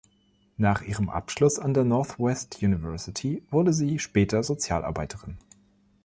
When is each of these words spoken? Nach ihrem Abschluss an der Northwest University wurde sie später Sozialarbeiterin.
Nach 0.57 0.81
ihrem 0.81 1.11
Abschluss 1.11 1.59
an 1.59 1.75
der 1.75 1.83
Northwest 1.83 2.57
University 2.63 3.43
wurde 3.51 3.71
sie 3.71 3.99
später 3.99 4.41
Sozialarbeiterin. 4.41 5.37